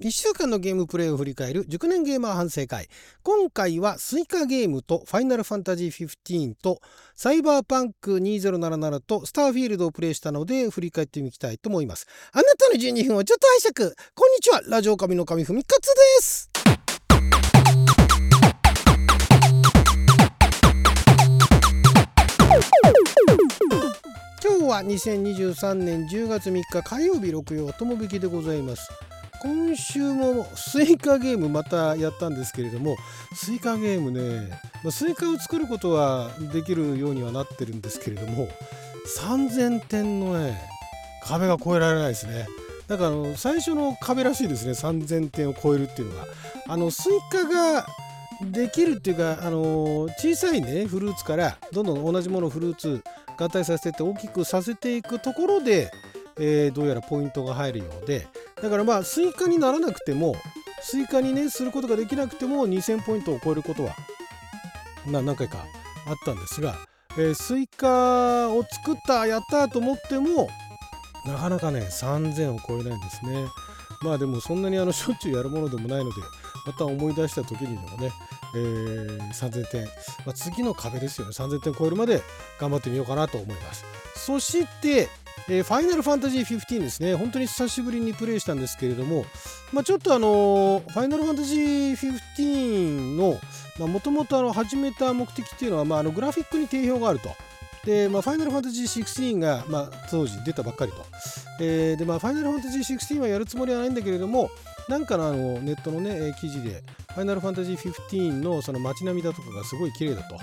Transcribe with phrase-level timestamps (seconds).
[0.00, 2.86] 1週間のゲームプレイを振り返る熟年ゲーマー反省会。
[3.24, 6.80] 今回はスイカゲームとファイナルファンタジー15と
[7.16, 12.06] サイバーパンク2077とスターフィールドをプレイしたので振り返ってみたいと思います。
[12.32, 13.96] あなたの12分をちょっと拝借。
[14.14, 14.62] こんにちは。
[14.68, 16.48] ラジオ神の神ふみかつです。
[24.44, 28.88] 今日は2023年10月3日火曜日6曜とも引きでございます。
[29.40, 32.96] 今週もスイカゲームまたやったんですけれども
[33.34, 34.50] スイカゲームね、
[34.82, 38.48] ま、スイカを作ることはできるようにはなってるんですけれども
[39.18, 40.60] 3000点のね
[41.24, 42.46] 壁が越えられないですね。
[42.86, 46.26] だからあの最初の壁らしいですね3000点を超えるっていうのが。
[46.68, 47.86] あのスイカが
[48.40, 53.02] できるっていうかあの小さいねフルーツからどんどん同じものフルーツ
[53.36, 55.90] 合体させてって大きくさせていくところで
[56.38, 58.26] えー、どうやらポイントが入るようで
[58.62, 60.36] だからまあスイカにならなくても
[60.80, 63.94] スイカにねすることができなくても2000ポイントを超えることは
[65.06, 65.64] ま何回か
[66.06, 66.76] あったんですが、
[67.12, 70.48] えー、スイカを作ったやったと思っても
[71.26, 73.46] なかなかね3000を超えないんですね。
[74.00, 76.16] まあでもそんなにあのしょっちゅうやるものでもないので
[76.64, 78.12] また思い出した時にでもね、
[78.54, 79.90] えー、3000点、ま
[80.28, 81.32] あ、次の壁ですよね。
[81.32, 82.22] 3000点超えるまで
[82.60, 83.84] 頑張ってみようかなと思います。
[84.14, 85.08] そして
[85.50, 89.24] えー、ファイナルファンタジー15ですね、本当に久しぶりにプレイしたんですけれども、
[89.72, 91.96] まあ、ちょっとあのファイナルファンタジー
[92.36, 97.30] 15の、もともと始めた目的っていうのは、まあ、あのグラフィックに定評があると。
[97.86, 100.98] で、まあ、ファイナルファンタジー16が、まあ、当時出たばっかりと。
[101.60, 104.50] えー、で、まあ、ファイナルファンタジー16はやるつもりはないんだけれども、
[104.88, 106.82] なんかのあのネットのね、記事で、
[107.14, 110.36] ファイナルファンタジー15のその街並みだとかがすごい綺麗だと。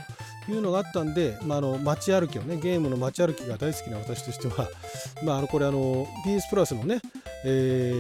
[0.52, 4.70] いうのがあったんで、まあ、あの街歩きをねゲームの街歩きが大好きな私としては、
[5.24, 7.02] まあ、あのこれあの PS プラスのね、
[7.44, 7.92] え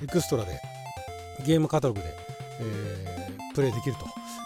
[0.00, 0.60] ー、エクストラで
[1.44, 2.06] ゲームカタログで、
[2.60, 3.96] えー、プレイできる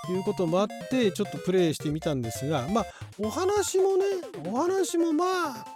[0.06, 2.86] ということもあってちょっとプレイしてみたんですがまあ
[3.18, 4.04] お話もね
[4.46, 5.66] お話もまあ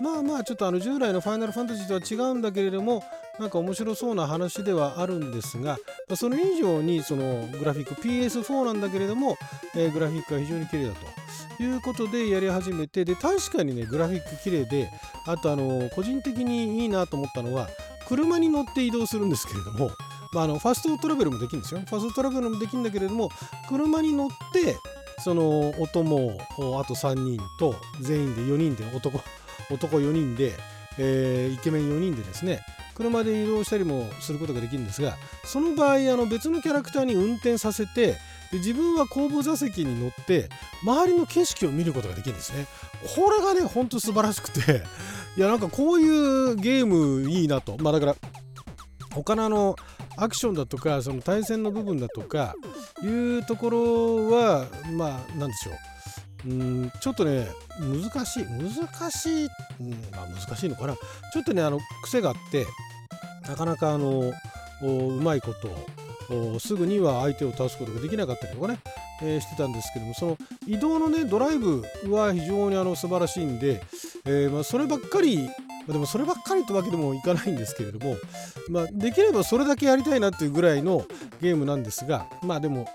[0.00, 3.02] まあまあちょっとあの従来のファイナルファンタジーとは違うんだけれども
[3.38, 5.78] なんか面白そうな話ではあるんですが、
[6.16, 9.36] それ以上にそのグラフィック PS4 なんだけれども、
[9.76, 10.94] えー、グラフィックが非常に綺麗だ
[11.56, 14.90] ということでやり始めてで確かにねグラフィック綺麗で
[15.26, 17.68] あとあの個人的にいいなと思ったのは
[18.08, 19.90] 車に乗って移動するんですけれども、
[20.32, 21.80] まあ、あのファストトラベルもできるんですよ。
[21.80, 23.30] ファストトラベルもできるんだけれども
[23.68, 24.76] 車に乗って
[25.18, 26.38] そのお供
[26.80, 29.20] あと3人と全員で4人で男
[29.70, 30.54] 男4人で、
[30.98, 32.60] えー、イケメン4人でですね
[32.98, 38.16] 車で移動したりもすることができるんですがその場合あの別のキャラクターに運転させて
[38.50, 40.48] で自分は後部座席に乗って
[40.82, 42.66] 周りの景色を見ることができるんですね。
[43.14, 44.82] これがねほんと素晴らしくて
[45.36, 46.08] いやなんかこうい
[46.52, 47.76] うゲームいいなと。
[47.78, 48.16] まあだから
[49.14, 49.76] 他のあの
[50.16, 52.54] アクションだとかその対戦の部分だとか
[53.02, 55.74] いうところはまあなんでしょう。
[56.48, 57.46] うんちょっとね
[57.78, 60.94] 難しい難しい、うんまあ、難しいのかな。
[61.32, 62.66] ちょっとねあの癖があって
[63.46, 64.32] なかなかあの
[64.82, 68.78] うまいことをすぐには相手を倒すことができなかったりとかね、
[69.22, 73.82] えー、してたんですけどもその移動のねドライブは非常にあの素晴らしいんで、
[74.26, 75.48] えー、まあ、そればっかり
[75.88, 78.16] までもそればっかりとわけでもいかないんですけれども、
[78.68, 81.06] まあ、できればそれだけやりたいなっていうぐらいの
[81.40, 82.86] ゲームなんですがまあでも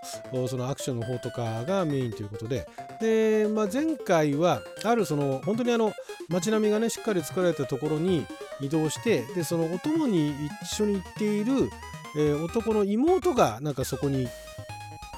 [0.48, 2.68] そのアクションの方とかがメインということで。
[3.02, 5.94] で、まあ、前回はあるその本当にあの
[6.30, 8.26] 街並みがねしっかり作られたところに
[8.62, 11.70] 移動してでそのお供に一緒に行っている、
[12.16, 14.28] えー、男の妹がなんかそこに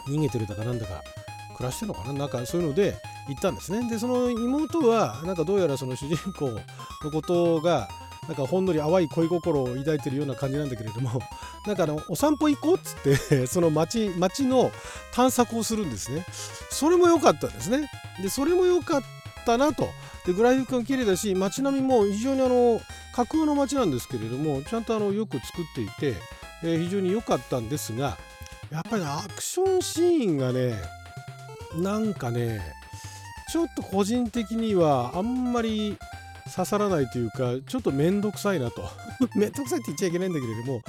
[0.08, 1.04] 逃げてるだかなんだか
[1.56, 2.96] 暮らしてるのかななんかそういうので
[3.28, 3.90] 行ったんですね。
[3.90, 7.88] でその妹はなんかどうやらその主人公のことが
[8.28, 11.20] なんかほんのり淡い恋心を抱いてるような感じなんだけれども
[11.66, 14.72] なんかあのお散歩行こうっつって その街街の
[15.12, 16.26] 探索をするんですね。
[16.70, 17.90] それも良かったんですね。
[18.22, 19.04] でそれも良かっ
[19.46, 19.90] たなと。
[20.26, 22.82] でグラフィックが綺麗だし街並みも非常にあの
[23.14, 26.16] 架空の街なんですけれどもちゃんとあのよく作っていて、
[26.64, 28.18] えー、非常に良かったんですが
[28.72, 30.74] やっぱり、アクションシーンがね
[31.76, 32.75] なんかね
[33.56, 35.96] ちょっと個人的にはあんまり
[36.54, 38.82] 刺さらないというかちょっと面倒くさいなと
[39.34, 40.82] 面倒くさいって言っちゃいけないんだけれども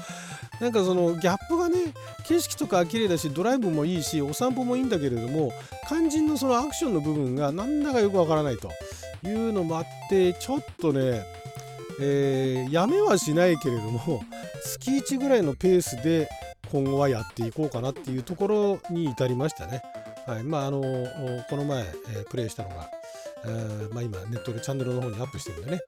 [0.61, 1.95] なんかそのギャップがね
[2.27, 5.53] 景色とか綺麗だしドライブもいいしお散歩もいいんだけれども
[5.87, 8.73] 肝心のそのアクションの部分がなんだかよくわからないと
[9.25, 11.25] いうのもあってちょっとね
[12.01, 14.25] えー、やめはしないけれども
[14.65, 16.29] 月1ぐらいのペースで
[16.73, 19.83] 今後はやっていこうかなっていうところに至りましたね。
[20.27, 20.43] はい。
[20.43, 20.81] まあ、あの
[21.49, 22.91] この前、えー、プレイしたのが、
[23.45, 25.81] えーまあ、今ネットでチャンネルの方にアップしてるんでね。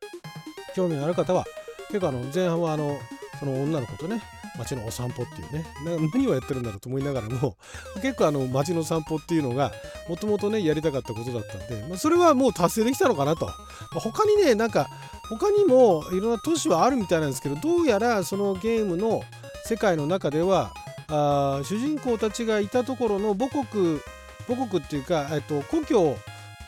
[0.75, 1.45] 興味のある方は
[1.89, 2.97] 結構あの前半はあの
[3.41, 4.23] その女の子とね、
[4.59, 5.65] 街のお散歩っていうね
[6.13, 7.57] 何をやってるんだろうと思いながらも
[8.03, 9.73] 結構あの街の散歩っていうのが
[10.09, 13.53] もともとねやりたかったことだったんで、まあ、それはもう達成できたのかなと、ま
[13.97, 14.89] あ、他にねなんか
[15.29, 19.23] 他にもいろんな都市はあるみたいなんですけどどうやらそのゲームの
[19.65, 20.73] 世界の中では
[21.09, 24.01] あ主人公たちがいたところの母国
[24.49, 26.17] 母国っていうか、えっと、故郷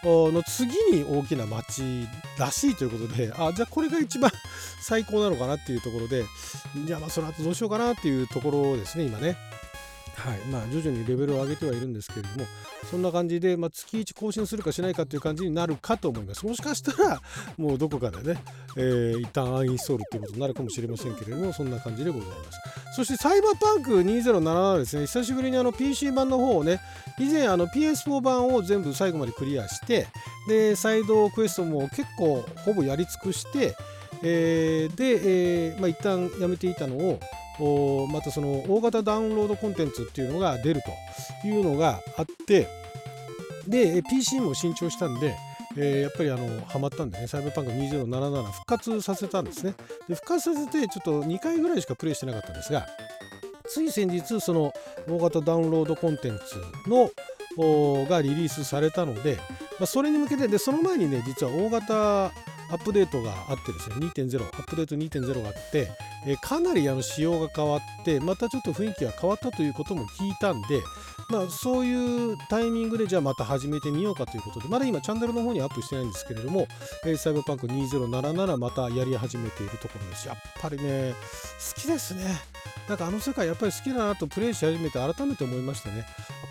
[0.05, 2.07] の次に大きな町
[2.39, 4.31] らしいということであじゃあこれが一番
[4.81, 6.25] 最高なのかなっていうところで
[6.87, 9.37] じゃあまあその後どうしようかなっていうところですね今ね。
[10.21, 10.39] はい。
[10.51, 12.47] まあ、徐々にレベルを上げてはいるんですけれども
[12.91, 16.45] そんな感じで、まあ、月1更新するかしないかっていう感じになるかと思います。
[16.45, 17.23] もしかしたら
[17.57, 18.43] もうどこかでね、
[18.77, 22.80] えー、一旦アンインストールっていうことになるかもしれませんけれどもそんな感じでございます。
[22.93, 25.07] そしてサイバーパンク2077ですね。
[25.07, 26.81] 久しぶりにあの PC 版の方をね
[27.19, 30.07] 以前あの PS4 版を全部最後までクリアして
[30.49, 33.77] でサイドクエストも結構ほぼやり尽くして
[34.23, 36.97] えー、で、えーまあ、一旦やめていたの
[37.59, 40.83] をまたその大型ダウンロードコンテンツっていうのが出る
[41.43, 42.69] というのがあって
[43.67, 45.37] で PC も新調したんで、
[45.77, 49.75] えー、やっぱりあのハマったんでねサイバーパンク2077復活させたんですね。
[50.09, 52.87] で復活させてちょっと2回ぐらいしかプレイしてなかったんですが
[53.69, 54.73] つい先日その
[55.09, 57.11] 大型ダウンロードコンテンツの
[58.09, 59.37] がリリースされたので、
[59.79, 62.33] まあ、それに向けてでその前にね実は大型
[62.71, 65.89] アップデートがあってですね2.0アップデート2.0があって、
[66.27, 70.81] えー、かなりあの仕様が変わってまたちょっと雰囲気が変わったということも聞いたんで、
[71.31, 76.67] まあ、そういうタイミングでじゃあまた始めてみようかということでまだ今チャンネルの方にアップしてないんですけれども、
[77.05, 80.27] えー、サイバーパンク2077またやり始めているところです。
[80.27, 81.15] やっぱりね
[81.75, 82.25] 好きですね。
[82.89, 86.05] なんかあの世界やっぱり好きだなとプレイし始めて改めて思いましたね。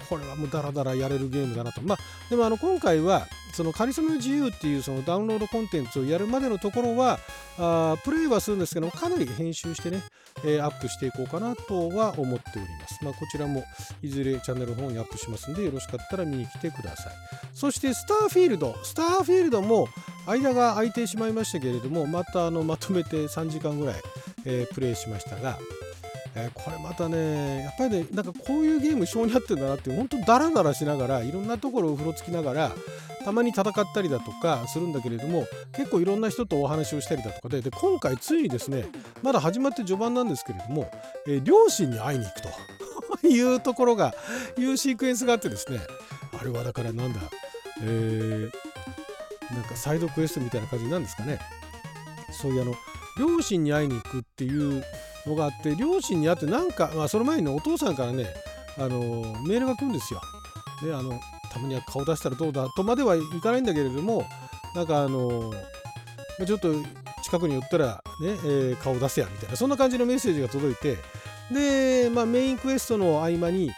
[0.09, 1.81] これはもうダラダラやれるゲームだなと。
[1.81, 1.97] まあ
[2.29, 7.19] でもあの今回はそのカリスマの自由っていうそのダウンロードコンテンツをやるまでのところは
[7.57, 10.01] あプレイはするんですけどかなり編集してね、
[10.43, 13.03] えー、アップしていこうかなとは思っております。
[13.03, 13.63] まあ、こちらも
[14.01, 17.13] いずれチャンネルの方にアップしますんでよろしかったら見に来てください。
[17.53, 19.87] そしてスターフィールド、スターフィールドも
[20.27, 23.95] 間が空いてしまいましたけれどもまたあのまとめて3時間ぐらい、
[24.45, 25.57] えー、プレイしましたが
[26.35, 32.71] え、これまたねやっぱりねなんかこういうゲーム性に合ってるんだなって本当ダラダラしながらいろんなところを風呂つきながら
[33.24, 38.86] たまに戦ったりだとかするんだけれども結構いろんな人とお話をしたりだとかでで今回ついにですね
[39.21, 40.92] まだ始まって序盤なんですけれども、
[41.27, 42.50] えー、両親に会いに行くと
[43.27, 44.13] いうところが
[44.57, 45.80] いうシークエンスがあってですね
[46.39, 47.19] あれはだからなんだ
[47.81, 51.39] えー、なんかサイドクエストみたいな感じなんですかね
[52.31, 52.74] そういうあの
[53.18, 54.83] 両親に会いに行くっていう
[55.25, 58.27] のがあって両親に会ってなんか、まあ、その前にねお父さんからね
[58.77, 60.21] あのメールが来るんですよ。
[60.81, 61.19] であの
[61.51, 64.25] たまには顔出したらどうだとまではいかないんだけれども
[64.75, 65.53] なんかあの
[66.45, 66.73] ちょっと
[67.23, 70.97] 近くに寄ったらね、えー、顔出せやみたいなそんな感じのメッセージが届いて
[71.51, 73.73] で、まあ、メインクエストの合間に行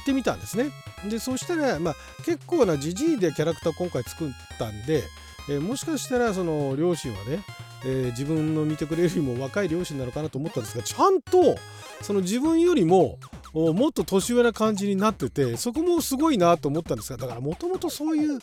[0.00, 0.70] ってみたんですね。
[1.08, 1.94] でそしたら、まあ、
[2.24, 5.02] 結構なじじいでキャラクター今回作ったんで、
[5.50, 7.44] えー、もしかしたらその両親はね
[7.84, 11.56] えー、自分の見てくれるよりも若い両親なのかなと思ったんですがちゃんと
[12.00, 13.18] その自分よりも
[13.54, 18.40] もっと年上な感じになっててそこもすごいなと思ったんですがだからもともとそういう、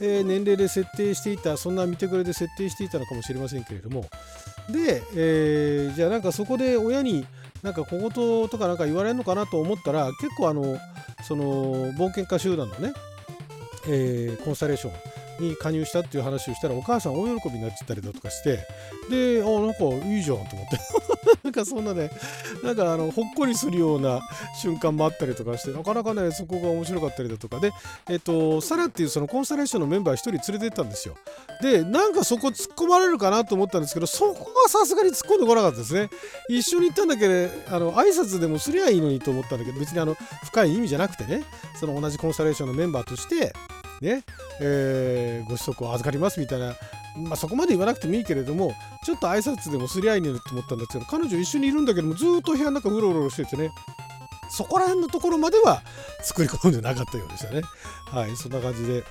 [0.00, 4.06] えー、年齢で設定していたそんな見てくれで設定していたのかもしれませんけれども。
[4.70, 7.26] で、えー、じゃあなんかそこで親に
[7.62, 10.78] なんか小言とかなんか言われるのかなと思ったら結構あの
[11.22, 12.94] その冒険家集団のね、
[13.86, 14.90] えー、コンスタレーショ
[15.42, 18.66] ンに加入したっていう話をしたらお母さん大喜びになっちゃったりだとかして
[19.10, 21.03] であなんかいいじゃんと思って。
[21.54, 22.10] かそんなね
[22.62, 24.20] なんかあのほっこりするような
[24.60, 27.72] 瞬間もあったりとかしてなかなかねそこが面白かったりだとかで
[28.08, 31.16] えっとサラっていうそのコンスタレーションのメンバー1人連れてったんですよ。
[31.62, 36.10] でなんかそこ突っ込まれるかなと思ったんですけどそこはさすがに突っ込んでこなかったですね。
[36.48, 41.44] 一緒に行ったんだけどあの挨拶でもすりゃいいのにと思ったんだけど別にあの深い意味じゃなくてね
[41.78, 43.52] その同じコンスタレーションのメンバーとして
[44.00, 44.24] ね、
[44.60, 46.74] えー、ご子息を預かりますみたいな、
[47.16, 48.74] まあ、そこまで言わなくてもいいけれども
[49.04, 53.70] ちょっと挨拶でもすりゃいいねと思ったんですけど彼女一緒にいるんだけどもずっと部屋の中うろうろしててね
[54.50, 55.82] そこら辺のところまでは
[56.22, 57.62] 作り込んでなかったようでしたね
[58.10, 59.04] はいそんな感じで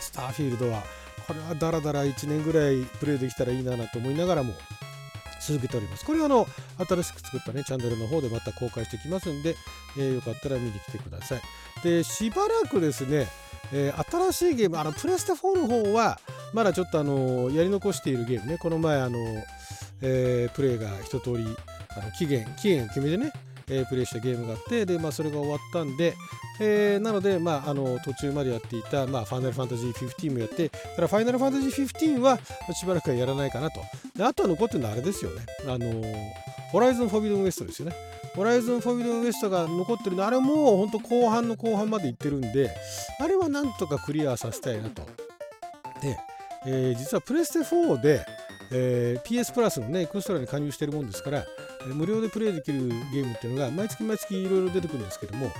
[0.00, 0.82] スターフィールドは
[1.26, 4.54] これはだらだら1年ぐらいプレイできたらいいなと思いながらも
[5.40, 6.04] 続けております。
[6.04, 6.46] これはあの
[6.78, 9.54] 新しく作ったねチャンネルの方でまた公開してきますんで、
[9.96, 11.42] えー、よかったら見に来てください。
[11.82, 13.28] でしばらくですね、
[13.72, 16.18] えー、新しいゲームあのプレステ4の方は
[16.52, 18.58] まだちょっとあのやり残しているゲームね。
[18.58, 19.18] この前あの、
[20.00, 21.44] えー、プレイが一通り
[21.90, 23.32] あの期限期限決めてね
[23.70, 26.14] えー、プレイしたゲームがあってで、まあ、それが終わったんで、
[26.60, 32.38] えー、なので、まあ、あの途中までやっていた、まあ、ファイナルファンタジー15もやってただファイナルファンタジー15は
[32.72, 33.80] しばらくはやらないかなと。
[34.16, 35.44] であとは残ってるのはあれですよね。
[35.66, 36.02] あの
[36.72, 37.94] ホライズンフォビドンウエストですよね。
[38.34, 42.70] ホライズンフォービドウエストが残ってるのあれもうほんと後半の後半まで行ってるんで
[43.20, 45.02] あれはなんとかクリアさせたいなと。
[46.00, 46.18] で、
[46.66, 48.24] えー、実はプレステ4で、
[48.72, 51.44] えー、PS プラスのねエクストラに加入してるもんですから
[51.86, 55.50] 無料でプレイできるゲームっていうのが毎月毎月いろいろ出てくるんですけども、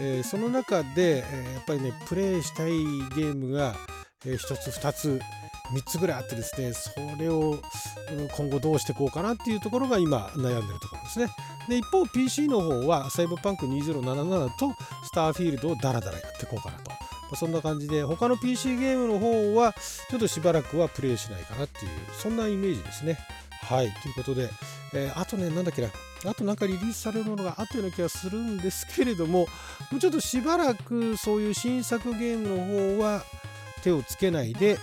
[0.00, 3.74] えー、その中で、え、やっぱりねプレイしたいゲームが、
[4.26, 5.20] え、1つ2つ
[5.72, 7.58] 3つぐらいあってですねそれを
[8.36, 11.28] 今後どうしていこうかなっていうところが今悩んでるところですね。
[11.68, 14.74] で一方 PC の方はサイバーパンク2077と
[15.04, 16.90] スターフィールドをダラダラやっていこうかなと。
[17.36, 19.72] そんな感じで他の PC ゲームの方は
[20.10, 23.18] ちょっとしばらくはプレイしないかなっていうそんなイメージですね。
[23.62, 23.92] はい。
[24.02, 24.50] ということで
[24.92, 25.88] えー、あとね、なんだっけな、
[26.26, 29.46] あとなんかリリースされるものがあったような気がするんですけれども、
[29.90, 33.22] もうちょっとしばらくそういう新作ゲームの方は
[33.82, 34.78] 手をつけないで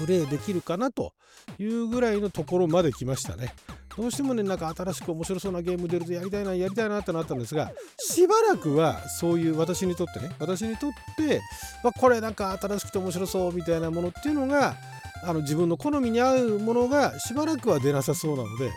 [0.00, 1.12] プレイできるかなと
[1.58, 3.54] いうぐらいのところまで来ましたね。
[3.96, 11.40] どうしてもね、なんか新しく面白そうなゲーム出るとやりたいな、やりたいなってなったんですが、しばらくはそういう私にとってね、私にとって、
[11.84, 14.76] まあ、これなんか新しくて面白そうみたいなものっていうのが、
[15.22, 18.70] あの自分の好みに合うものがしばらくは出なさそうなので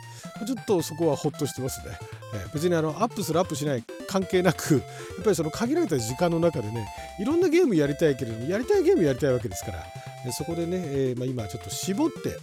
[0.46, 1.98] ちょっとそこはほっとしてますね、
[2.34, 4.80] えー、別にあのアップするアップしない関係なくや
[5.22, 6.88] っぱりその限られた時間の中でね
[7.20, 9.86] いろんなゲームやりたいけれどもやりたいゲームやりたいわけですから
[10.32, 12.38] そこでね、えー、まあ、今ちょっと絞って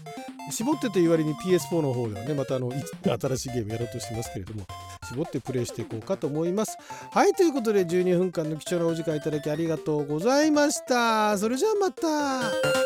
[0.50, 2.72] 絞ってという割に PS4 の方ではねまたあの
[3.02, 4.66] 新しいゲームやろうとしてますけれども
[5.08, 6.76] 絞ってプレイしていこうかと思います。
[7.12, 11.36] はいということで12分間の貴重なお時間いただきありがとうございました。
[11.38, 12.79] それじゃあまた。